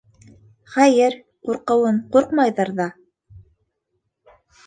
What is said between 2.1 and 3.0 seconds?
ҡурҡмайҙыр ҙа.